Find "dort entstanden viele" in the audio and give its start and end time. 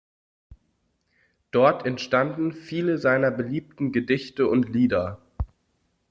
1.51-2.97